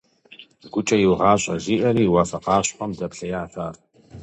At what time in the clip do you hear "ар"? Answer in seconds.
3.65-3.75